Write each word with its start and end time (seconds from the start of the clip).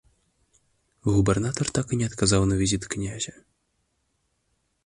Губернатар 1.09 1.67
так 1.79 1.87
і 1.97 2.01
не 2.01 2.05
адказаў 2.13 2.41
на 2.53 2.57
візіт 2.63 2.83
князя. 2.97 3.35